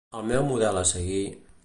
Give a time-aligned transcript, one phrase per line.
[0.19, 1.23] El meu model a seguir...